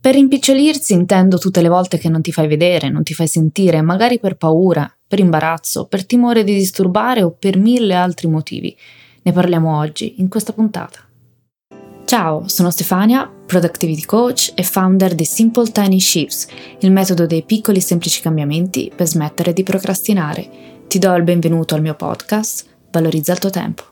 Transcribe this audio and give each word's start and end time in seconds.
Per 0.00 0.14
rimpicciolirsi 0.14 0.94
intendo 0.94 1.36
tutte 1.36 1.60
le 1.60 1.68
volte 1.68 1.98
che 1.98 2.08
non 2.08 2.22
ti 2.22 2.32
fai 2.32 2.48
vedere, 2.48 2.88
non 2.88 3.02
ti 3.02 3.12
fai 3.12 3.28
sentire, 3.28 3.82
magari 3.82 4.18
per 4.18 4.36
paura, 4.36 4.90
per 5.06 5.18
imbarazzo, 5.18 5.86
per 5.86 6.06
timore 6.06 6.42
di 6.42 6.54
disturbare 6.54 7.22
o 7.22 7.32
per 7.32 7.58
mille 7.58 7.94
altri 7.94 8.26
motivi. 8.26 8.74
Ne 9.22 9.32
parliamo 9.32 9.76
oggi, 9.76 10.14
in 10.18 10.28
questa 10.28 10.54
puntata. 10.54 11.00
Ciao, 12.06 12.48
sono 12.48 12.70
Stefania, 12.70 13.30
Productivity 13.46 14.02
Coach 14.02 14.52
e 14.54 14.62
founder 14.62 15.14
di 15.14 15.26
Simple 15.26 15.70
Tiny 15.70 16.00
Shifts, 16.00 16.46
il 16.78 16.90
metodo 16.90 17.26
dei 17.26 17.42
piccoli 17.42 17.82
semplici 17.82 18.22
cambiamenti 18.22 18.90
per 18.94 19.06
smettere 19.06 19.52
di 19.52 19.62
procrastinare. 19.62 20.48
Ti 20.88 20.98
do 20.98 21.14
il 21.14 21.22
benvenuto 21.22 21.74
al 21.74 21.82
mio 21.82 21.94
podcast, 21.94 22.66
Valorizza 22.90 23.32
il 23.32 23.38
tuo 23.38 23.50
tempo. 23.50 23.84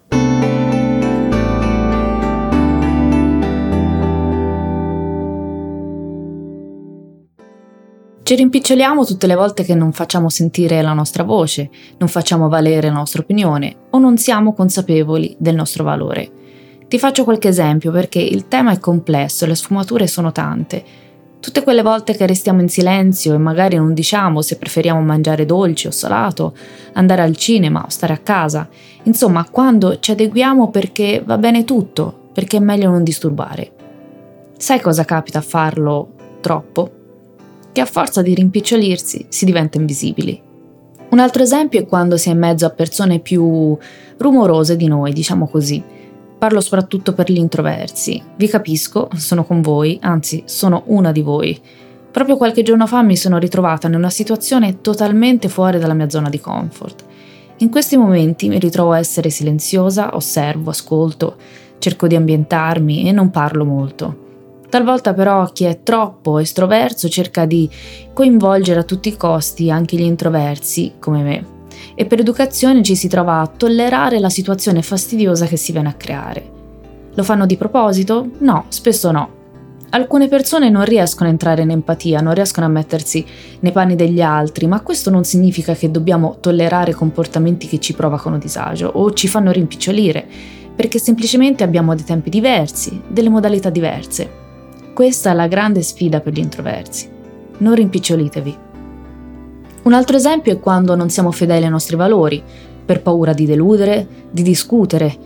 Ci 8.29 8.35
rimpiccioliamo 8.35 9.07
tutte 9.07 9.27
le 9.27 9.35
volte 9.35 9.65
che 9.65 9.75
non 9.75 9.91
facciamo 9.93 10.29
sentire 10.29 10.83
la 10.83 10.93
nostra 10.93 11.23
voce, 11.23 11.71
non 11.97 12.11
facciamo 12.11 12.51
valere 12.51 12.89
la 12.89 12.93
nostra 12.93 13.23
opinione 13.23 13.75
o 13.89 13.99
non 13.99 14.19
siamo 14.19 14.53
consapevoli 14.53 15.35
del 15.39 15.55
nostro 15.55 15.83
valore. 15.83 16.31
Ti 16.87 16.99
faccio 16.99 17.25
qualche 17.25 17.49
esempio 17.49 17.91
perché 17.91 18.19
il 18.19 18.47
tema 18.47 18.73
è 18.73 18.81
complesso 18.81 19.47
e 19.47 19.49
le 19.49 19.55
sfumature 19.55 20.07
sono 20.07 20.31
tante. 20.31 20.85
Tutte 21.41 21.63
quelle 21.63 21.81
volte 21.81 22.15
che 22.15 22.27
restiamo 22.27 22.61
in 22.61 22.69
silenzio 22.69 23.33
e 23.33 23.39
magari 23.39 23.77
non 23.77 23.95
diciamo 23.95 24.43
se 24.43 24.59
preferiamo 24.59 25.01
mangiare 25.01 25.47
dolce 25.47 25.89
o 25.89 25.91
salato, 25.91 26.55
andare 26.93 27.23
al 27.23 27.35
cinema 27.35 27.83
o 27.87 27.89
stare 27.89 28.13
a 28.13 28.19
casa, 28.19 28.69
insomma 29.05 29.49
quando 29.51 30.01
ci 30.01 30.11
adeguiamo 30.11 30.69
perché 30.69 31.23
va 31.25 31.39
bene 31.39 31.65
tutto, 31.65 32.29
perché 32.35 32.59
è 32.59 32.61
meglio 32.61 32.91
non 32.91 33.03
disturbare. 33.03 33.73
Sai 34.59 34.83
cosa 34.83 35.07
capita 35.07 35.39
a 35.39 35.41
farlo 35.41 36.11
troppo? 36.43 36.93
Che 37.79 37.85
a 37.85 37.87
forza 37.87 38.23
di 38.23 38.35
rimpicciolirsi 38.35 39.27
si 39.29 39.45
diventa 39.45 39.79
invisibili. 39.79 40.43
Un 41.11 41.21
altro 41.21 41.45
esempio 41.45 41.79
è 41.79 41.87
quando 41.87 42.17
si 42.17 42.29
è 42.29 42.33
in 42.33 42.39
mezzo 42.39 42.67
a 42.67 42.71
persone 42.71 43.21
più 43.21 43.79
rumorose 44.17 44.77
di 44.77 44.89
noi, 44.89 45.13
diciamo 45.13 45.47
così. 45.47 45.81
Parlo 46.39 46.61
soprattutto 46.61 47.13
per 47.15 47.31
gli 47.31 47.37
introversi. 47.37 48.21
Vi 48.35 48.49
capisco, 48.49 49.09
sono 49.15 49.45
con 49.45 49.63
voi, 49.63 49.97
anzi 50.03 50.43
sono 50.45 50.83
una 50.87 51.13
di 51.13 51.23
voi. 51.23 51.57
Proprio 52.11 52.37
qualche 52.37 52.65
giorno 52.65 52.89
fa 52.89 53.01
mi 53.03 53.17
sono 53.17 53.39
ritrovata 53.39 53.87
in 53.87 53.95
una 53.95 54.11
situazione 54.11 54.81
totalmente 54.81 55.49
fuori 55.49 55.79
dalla 55.79 55.95
mia 55.95 56.09
zona 56.09 56.29
di 56.29 56.41
comfort. 56.41 57.05
In 57.59 57.71
questi 57.71 57.97
momenti 57.97 58.49
mi 58.49 58.59
ritrovo 58.59 58.91
a 58.91 58.99
essere 58.99 59.31
silenziosa, 59.31 60.17
osservo, 60.17 60.71
ascolto, 60.71 61.37
cerco 61.79 62.09
di 62.09 62.17
ambientarmi 62.17 63.09
e 63.09 63.13
non 63.13 63.31
parlo 63.31 63.65
molto. 63.65 64.27
Talvolta 64.69 65.15
però 65.15 65.47
chi 65.47 65.65
è 65.65 65.83
troppo 65.83 66.39
estroverso 66.39 67.09
cerca 67.09 67.47
di 67.47 67.71
coinvolgere 68.13 68.81
a 68.81 68.85
tutti 68.85 69.09
i 69.09 69.17
costi 69.17 69.71
anche 69.71 69.97
gli 69.97 70.03
introversi 70.03 70.95
come 70.99 71.23
me 71.23 71.57
e 71.95 72.05
per 72.07 72.21
educazione 72.21 72.83
ci 72.83 72.95
si 72.95 73.09
trova 73.09 73.41
a 73.41 73.47
tollerare 73.47 74.19
la 74.19 74.29
situazione 74.29 74.83
fastidiosa 74.83 75.47
che 75.47 75.57
si 75.57 75.73
viene 75.73 75.89
a 75.89 75.95
creare. 75.95 76.51
Lo 77.15 77.23
fanno 77.23 77.47
di 77.47 77.57
proposito? 77.57 78.29
No, 78.39 78.67
spesso 78.69 79.11
no. 79.11 79.37
Alcune 79.91 80.29
persone 80.29 80.69
non 80.69 80.85
riescono 80.85 81.29
a 81.29 81.33
entrare 81.33 81.63
in 81.63 81.71
empatia, 81.71 82.21
non 82.21 82.35
riescono 82.35 82.67
a 82.67 82.69
mettersi 82.69 83.25
nei 83.61 83.73
panni 83.73 83.97
degli 83.97 84.21
altri, 84.21 84.67
ma 84.67 84.83
questo 84.83 85.09
non 85.09 85.25
significa 85.25 85.75
che 85.75 85.91
dobbiamo 85.91 86.37
tollerare 86.41 86.93
comportamenti 86.93 87.67
che 87.67 87.81
ci 87.81 87.95
provocano 87.95 88.39
disagio 88.39 88.91
o 88.95 89.13
ci 89.15 89.29
fanno 89.29 89.51
rimpicciolire, 89.51 90.27
perché 90.77 90.99
semplicemente 90.99 91.65
abbiamo 91.65 91.95
dei 91.95 92.05
tempi 92.05 92.29
diversi, 92.29 93.01
delle 93.09 93.31
modalità 93.31 93.71
diverse. 93.71 94.47
Questa 94.99 95.33
la 95.33 95.47
grande 95.47 95.81
sfida 95.83 96.19
per 96.19 96.33
gli 96.33 96.41
introversi. 96.41 97.09
Non 97.59 97.77
rimpicciolitevi. 97.77 98.59
Un 99.85 99.93
altro 99.93 100.17
esempio 100.17 100.53
è 100.53 100.59
quando 100.59 100.97
non 100.97 101.09
siamo 101.09 101.31
fedeli 101.31 101.67
ai 101.67 101.71
nostri 101.71 101.95
valori, 101.95 102.43
per 102.85 103.01
paura 103.01 103.33
di 103.33 103.47
deludere, 103.47 104.05
di 104.29 104.43
discutere 104.43 105.17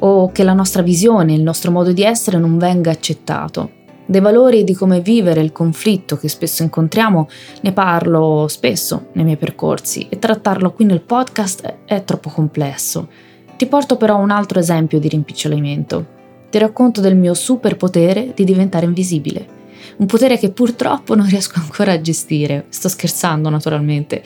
o 0.00 0.30
che 0.32 0.42
la 0.42 0.52
nostra 0.52 0.82
visione, 0.82 1.32
il 1.32 1.40
nostro 1.40 1.70
modo 1.70 1.92
di 1.92 2.02
essere 2.02 2.36
non 2.36 2.58
venga 2.58 2.90
accettato. 2.90 3.70
Dei 4.04 4.20
valori 4.20 4.64
di 4.64 4.74
come 4.74 5.00
vivere 5.00 5.40
il 5.40 5.50
conflitto 5.50 6.18
che 6.18 6.28
spesso 6.28 6.62
incontriamo 6.62 7.26
ne 7.62 7.72
parlo 7.72 8.48
spesso 8.48 9.06
nei 9.12 9.24
miei 9.24 9.38
percorsi 9.38 10.08
e 10.10 10.18
trattarlo 10.18 10.72
qui 10.72 10.84
nel 10.84 11.00
podcast 11.00 11.76
è 11.86 12.04
troppo 12.04 12.28
complesso. 12.28 13.08
Ti 13.56 13.64
porto 13.64 13.96
però 13.96 14.18
un 14.18 14.30
altro 14.30 14.58
esempio 14.58 14.98
di 14.98 15.08
rimpicciolimento 15.08 16.11
ti 16.52 16.58
racconto 16.58 17.00
del 17.00 17.16
mio 17.16 17.32
superpotere 17.32 18.32
di 18.34 18.44
diventare 18.44 18.84
invisibile. 18.84 19.60
Un 19.96 20.04
potere 20.04 20.36
che 20.36 20.50
purtroppo 20.50 21.14
non 21.14 21.26
riesco 21.26 21.58
ancora 21.58 21.92
a 21.92 22.00
gestire. 22.02 22.66
Sto 22.68 22.90
scherzando 22.90 23.48
naturalmente. 23.48 24.22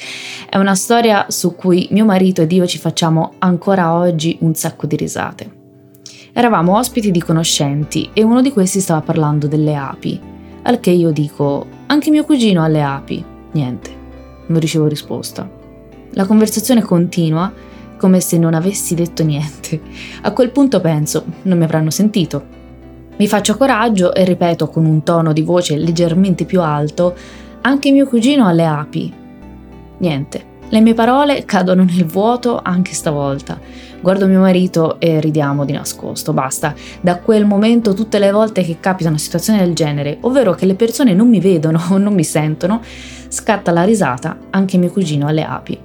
È 0.50 0.56
una 0.56 0.74
storia 0.74 1.26
su 1.28 1.54
cui 1.54 1.86
mio 1.92 2.04
marito 2.04 2.42
ed 2.42 2.50
io 2.50 2.66
ci 2.66 2.78
facciamo 2.78 3.34
ancora 3.38 3.94
oggi 3.94 4.36
un 4.40 4.56
sacco 4.56 4.88
di 4.88 4.96
risate. 4.96 5.50
Eravamo 6.32 6.76
ospiti 6.76 7.12
di 7.12 7.22
conoscenti 7.22 8.10
e 8.12 8.24
uno 8.24 8.42
di 8.42 8.50
questi 8.50 8.80
stava 8.80 9.02
parlando 9.02 9.46
delle 9.46 9.76
api. 9.76 10.20
Al 10.62 10.80
che 10.80 10.90
io 10.90 11.12
dico, 11.12 11.64
anche 11.86 12.10
mio 12.10 12.24
cugino 12.24 12.64
ha 12.64 12.66
le 12.66 12.82
api. 12.82 13.24
Niente, 13.52 13.90
non 14.48 14.58
ricevo 14.58 14.88
risposta. 14.88 15.48
La 16.14 16.26
conversazione 16.26 16.82
continua 16.82 17.52
come 17.96 18.20
se 18.20 18.38
non 18.38 18.54
avessi 18.54 18.94
detto 18.94 19.22
niente. 19.24 19.80
A 20.22 20.32
quel 20.32 20.50
punto 20.50 20.80
penso, 20.80 21.24
non 21.42 21.58
mi 21.58 21.64
avranno 21.64 21.90
sentito. 21.90 22.54
Mi 23.16 23.26
faccio 23.26 23.56
coraggio 23.56 24.14
e 24.14 24.24
ripeto 24.24 24.68
con 24.68 24.84
un 24.84 25.02
tono 25.02 25.32
di 25.32 25.42
voce 25.42 25.76
leggermente 25.76 26.44
più 26.44 26.60
alto, 26.60 27.14
anche 27.62 27.90
mio 27.90 28.06
cugino 28.06 28.46
ha 28.46 28.52
le 28.52 28.66
api. 28.66 29.12
Niente. 29.98 30.54
Le 30.68 30.80
mie 30.80 30.94
parole 30.94 31.44
cadono 31.44 31.84
nel 31.84 32.04
vuoto 32.04 32.60
anche 32.62 32.92
stavolta. 32.92 33.58
Guardo 34.00 34.26
mio 34.26 34.40
marito 34.40 35.00
e 35.00 35.20
ridiamo 35.20 35.64
di 35.64 35.72
nascosto. 35.72 36.32
Basta. 36.32 36.74
Da 37.00 37.18
quel 37.18 37.46
momento 37.46 37.94
tutte 37.94 38.18
le 38.18 38.32
volte 38.32 38.62
che 38.62 38.78
capita 38.80 39.08
una 39.08 39.18
situazione 39.18 39.60
del 39.60 39.74
genere, 39.74 40.18
ovvero 40.22 40.54
che 40.54 40.66
le 40.66 40.74
persone 40.74 41.14
non 41.14 41.28
mi 41.28 41.40
vedono 41.40 41.80
o 41.90 41.98
non 41.98 42.14
mi 42.14 42.24
sentono, 42.24 42.82
scatta 43.28 43.70
la 43.70 43.84
risata, 43.84 44.36
anche 44.50 44.76
mio 44.76 44.90
cugino 44.90 45.26
ha 45.26 45.30
le 45.30 45.44
api. 45.44 45.78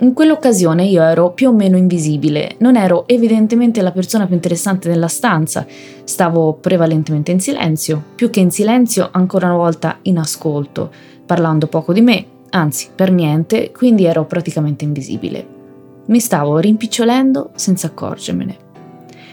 In 0.00 0.12
quell'occasione 0.12 0.84
io 0.84 1.02
ero 1.02 1.32
più 1.32 1.48
o 1.48 1.52
meno 1.52 1.76
invisibile, 1.76 2.54
non 2.58 2.76
ero 2.76 3.08
evidentemente 3.08 3.82
la 3.82 3.90
persona 3.90 4.26
più 4.26 4.36
interessante 4.36 4.88
della 4.88 5.08
stanza, 5.08 5.66
stavo 6.04 6.52
prevalentemente 6.52 7.32
in 7.32 7.40
silenzio, 7.40 8.00
più 8.14 8.30
che 8.30 8.38
in 8.38 8.52
silenzio 8.52 9.08
ancora 9.10 9.46
una 9.46 9.56
volta 9.56 9.98
in 10.02 10.18
ascolto, 10.18 10.92
parlando 11.26 11.66
poco 11.66 11.92
di 11.92 12.00
me, 12.00 12.24
anzi 12.50 12.90
per 12.94 13.10
niente, 13.10 13.72
quindi 13.72 14.04
ero 14.04 14.24
praticamente 14.24 14.84
invisibile. 14.84 15.44
Mi 16.06 16.20
stavo 16.20 16.58
rimpicciolendo 16.58 17.50
senza 17.56 17.88
accorgermene. 17.88 18.56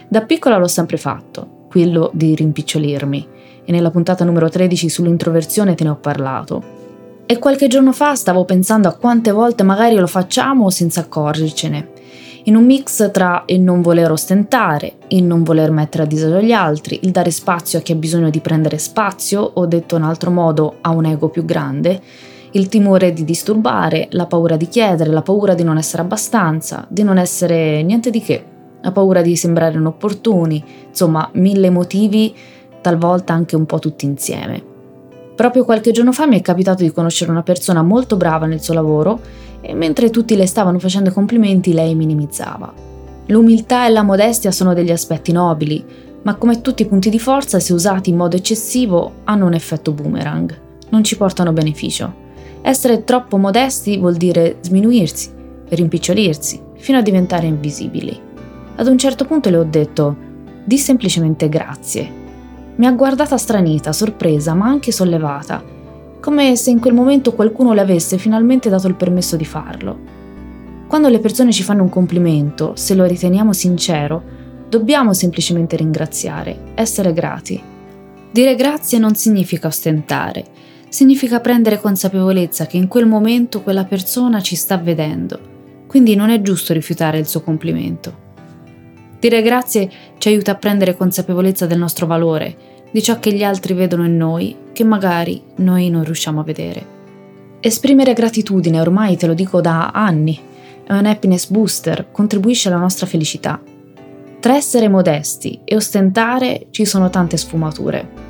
Da 0.07 0.21
piccola 0.21 0.57
l'ho 0.57 0.67
sempre 0.67 0.97
fatto, 0.97 1.67
quello 1.69 2.09
di 2.11 2.33
rimpicciolirmi, 2.33 3.27
e 3.65 3.71
nella 3.71 3.91
puntata 3.91 4.25
numero 4.25 4.49
13 4.49 4.89
sull'introversione 4.89 5.75
te 5.75 5.83
ne 5.83 5.91
ho 5.91 5.95
parlato, 5.95 6.74
e 7.25 7.39
qualche 7.39 7.67
giorno 7.67 7.91
fa 7.91 8.15
stavo 8.15 8.45
pensando 8.45 8.87
a 8.87 8.93
quante 8.93 9.31
volte 9.31 9.63
magari 9.63 9.95
lo 9.95 10.07
facciamo 10.07 10.69
senza 10.69 11.01
accorgercene, 11.01 11.89
in 12.47 12.55
un 12.55 12.65
mix 12.65 13.09
tra 13.11 13.43
il 13.47 13.61
non 13.61 13.81
voler 13.81 14.11
ostentare, 14.11 14.97
il 15.07 15.23
non 15.23 15.41
voler 15.41 15.71
mettere 15.71 16.03
a 16.03 16.05
disagio 16.05 16.39
gli 16.41 16.51
altri, 16.51 16.99
il 17.01 17.09
dare 17.09 17.31
spazio 17.31 17.79
a 17.79 17.81
chi 17.81 17.91
ha 17.91 17.95
bisogno 17.95 18.29
di 18.29 18.39
prendere 18.39 18.77
spazio, 18.77 19.41
o 19.41 19.65
detto 19.65 19.95
in 19.95 20.03
altro 20.03 20.29
modo, 20.29 20.75
a 20.81 20.91
un 20.91 21.05
ego 21.05 21.29
più 21.29 21.43
grande, 21.43 21.99
il 22.51 22.67
timore 22.67 23.13
di 23.13 23.25
disturbare, 23.25 24.07
la 24.11 24.27
paura 24.27 24.57
di 24.57 24.67
chiedere, 24.67 25.09
la 25.09 25.23
paura 25.23 25.55
di 25.55 25.63
non 25.63 25.77
essere 25.77 26.03
abbastanza, 26.03 26.85
di 26.87 27.01
non 27.01 27.17
essere 27.17 27.81
niente 27.81 28.11
di 28.11 28.21
che, 28.21 28.45
la 28.79 28.91
paura 28.91 29.23
di 29.23 29.35
sembrare 29.35 29.75
inopportuni, 29.75 30.63
insomma 30.89 31.27
mille 31.33 31.71
motivi, 31.71 32.33
talvolta 32.81 33.33
anche 33.33 33.55
un 33.55 33.65
po' 33.65 33.79
tutti 33.79 34.05
insieme. 34.05 34.74
Proprio 35.35 35.65
qualche 35.65 35.91
giorno 35.91 36.13
fa 36.13 36.25
mi 36.27 36.39
è 36.39 36.41
capitato 36.41 36.83
di 36.83 36.91
conoscere 36.91 37.29
una 37.29 37.43
persona 37.43 37.83
molto 37.83 38.15
brava 38.15 38.45
nel 38.45 38.61
suo 38.61 38.73
lavoro 38.73 39.19
e 39.59 39.73
mentre 39.73 40.09
tutti 40.09 40.35
le 40.35 40.45
stavano 40.45 40.79
facendo 40.79 41.11
complimenti 41.11 41.73
lei 41.73 41.93
minimizzava. 41.93 42.73
L'umiltà 43.27 43.85
e 43.85 43.89
la 43.89 44.03
modestia 44.03 44.51
sono 44.51 44.73
degli 44.73 44.91
aspetti 44.91 45.31
nobili, 45.31 45.83
ma 46.21 46.35
come 46.35 46.61
tutti 46.61 46.83
i 46.83 46.87
punti 46.87 47.09
di 47.09 47.19
forza, 47.19 47.59
se 47.59 47.73
usati 47.73 48.11
in 48.11 48.15
modo 48.15 48.35
eccessivo, 48.35 49.11
hanno 49.25 49.45
un 49.45 49.53
effetto 49.53 49.91
boomerang, 49.91 50.57
non 50.89 51.03
ci 51.03 51.17
portano 51.17 51.51
beneficio. 51.51 52.23
Essere 52.61 53.03
troppo 53.03 53.37
modesti 53.37 53.97
vuol 53.97 54.15
dire 54.15 54.57
sminuirsi, 54.61 55.29
rimpicciolirsi, 55.69 56.61
fino 56.77 56.97
a 56.97 57.01
diventare 57.01 57.45
invisibili. 57.45 58.17
Ad 58.75 58.87
un 58.87 58.97
certo 58.97 59.25
punto 59.25 59.49
le 59.49 59.57
ho 59.57 59.63
detto, 59.63 60.15
di 60.63 60.77
semplicemente 60.77 61.49
grazie. 61.49 62.23
Mi 62.77 62.85
ha 62.85 62.91
guardata 62.91 63.37
stranita, 63.37 63.93
sorpresa, 63.93 64.53
ma 64.53 64.67
anche 64.67 64.91
sollevata, 64.91 65.63
come 66.19 66.57
se 66.57 66.71
in 66.71 66.79
quel 66.79 66.93
momento 66.93 67.33
qualcuno 67.33 67.73
le 67.73 67.79
avesse 67.79 68.17
finalmente 68.17 68.69
dato 68.69 68.87
il 68.87 68.95
permesso 68.95 69.37
di 69.37 69.45
farlo. 69.45 69.97
Quando 70.87 71.07
le 71.07 71.19
persone 71.19 71.53
ci 71.53 71.63
fanno 71.63 71.83
un 71.83 71.89
complimento, 71.89 72.73
se 72.75 72.93
lo 72.93 73.05
riteniamo 73.05 73.53
sincero, 73.53 74.21
dobbiamo 74.67 75.13
semplicemente 75.13 75.77
ringraziare, 75.77 76.73
essere 76.75 77.13
grati. 77.13 77.61
Dire 78.29 78.55
grazie 78.55 78.99
non 78.99 79.15
significa 79.15 79.67
ostentare, 79.67 80.43
significa 80.89 81.39
prendere 81.39 81.79
consapevolezza 81.79 82.65
che 82.65 82.75
in 82.75 82.89
quel 82.89 83.05
momento 83.05 83.61
quella 83.61 83.85
persona 83.85 84.41
ci 84.41 84.57
sta 84.57 84.77
vedendo, 84.77 85.39
quindi 85.87 86.15
non 86.15 86.29
è 86.29 86.41
giusto 86.41 86.73
rifiutare 86.73 87.19
il 87.19 87.27
suo 87.27 87.41
complimento. 87.41 88.24
Dire 89.19 89.41
grazie 89.41 89.89
ci 90.17 90.27
aiuta 90.27 90.51
a 90.51 90.55
prendere 90.55 90.95
consapevolezza 90.95 91.65
del 91.65 91.79
nostro 91.79 92.05
valore, 92.05 92.73
di 92.91 93.01
ciò 93.01 93.19
che 93.19 93.33
gli 93.33 93.43
altri 93.43 93.73
vedono 93.73 94.05
in 94.05 94.17
noi, 94.17 94.55
che 94.71 94.83
magari 94.83 95.41
noi 95.57 95.89
non 95.89 96.03
riusciamo 96.03 96.41
a 96.41 96.43
vedere. 96.43 96.93
Esprimere 97.59 98.13
gratitudine, 98.13 98.79
ormai 98.79 99.17
te 99.17 99.25
lo 99.25 99.33
dico 99.33 99.61
da 99.61 99.91
anni, 99.91 100.39
è 100.85 100.93
un 100.93 101.05
happiness 101.05 101.47
booster, 101.47 102.07
contribuisce 102.11 102.67
alla 102.67 102.77
nostra 102.77 103.07
felicità. 103.07 103.59
Tra 104.39 104.55
essere 104.55 104.87
modesti 104.87 105.61
e 105.63 105.75
ostentare 105.75 106.67
ci 106.69 106.85
sono 106.85 107.09
tante 107.09 107.37
sfumature. 107.37 108.23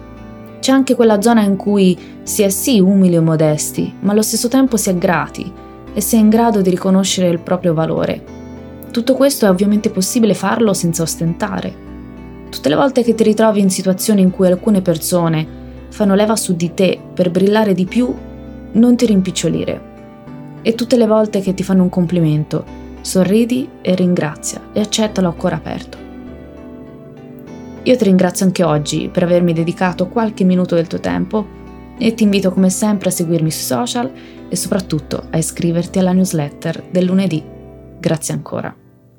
C'è 0.61 0.71
anche 0.71 0.95
quella 0.95 1.21
zona 1.21 1.41
in 1.41 1.57
cui 1.57 1.97
si 2.23 2.41
è 2.41 2.49
sì 2.49 2.79
umili 2.79 3.15
e 3.15 3.19
modesti, 3.19 3.93
ma 3.99 4.13
allo 4.13 4.21
stesso 4.21 4.47
tempo 4.47 4.77
si 4.77 4.89
è 4.89 4.95
grati 4.95 5.51
e 5.93 5.99
si 5.99 6.15
è 6.15 6.19
in 6.19 6.29
grado 6.29 6.61
di 6.61 6.69
riconoscere 6.69 7.29
il 7.29 7.39
proprio 7.39 7.73
valore 7.73 8.44
tutto 8.95 9.13
questo 9.15 9.45
è 9.45 9.49
ovviamente 9.49 9.89
possibile 9.89 10.33
farlo 10.33 10.71
senza 10.71 11.01
ostentare. 11.01 11.75
Tutte 12.49 12.69
le 12.69 12.75
volte 12.75 13.03
che 13.03 13.13
ti 13.13 13.23
ritrovi 13.23 13.59
in 13.59 13.69
situazioni 13.69 14.21
in 14.21 14.31
cui 14.31 14.47
alcune 14.47 14.81
persone 14.81 15.45
fanno 15.89 16.15
leva 16.15 16.37
su 16.37 16.55
di 16.55 16.73
te 16.73 16.97
per 17.13 17.29
brillare 17.29 17.73
di 17.73 17.83
più, 17.83 18.15
non 18.71 18.95
ti 18.95 19.05
rimpicciolire. 19.05 20.61
E 20.61 20.75
tutte 20.75 20.95
le 20.95 21.07
volte 21.07 21.41
che 21.41 21.53
ti 21.53 21.61
fanno 21.61 21.83
un 21.83 21.89
complimento, 21.89 22.63
sorridi 23.01 23.67
e 23.81 23.95
ringrazia 23.95 24.61
e 24.71 24.79
accettalo 24.79 25.27
a 25.27 25.33
cuore 25.33 25.55
aperto. 25.55 25.97
Io 27.83 27.97
ti 27.97 28.03
ringrazio 28.05 28.45
anche 28.45 28.63
oggi 28.63 29.09
per 29.11 29.23
avermi 29.23 29.51
dedicato 29.51 30.07
qualche 30.07 30.45
minuto 30.45 30.75
del 30.75 30.87
tuo 30.87 31.01
tempo 31.01 31.45
e 31.97 32.13
ti 32.13 32.23
invito 32.23 32.49
come 32.49 32.69
sempre 32.69 33.09
a 33.09 33.11
seguirmi 33.11 33.51
sui 33.51 33.65
social 33.65 34.09
e 34.47 34.55
soprattutto 34.55 35.27
a 35.31 35.37
iscriverti 35.37 35.99
alla 35.99 36.13
newsletter 36.13 36.81
del 36.89 37.03
lunedì. 37.03 37.43
Grazie 37.99 38.33
ancora. 38.33 38.83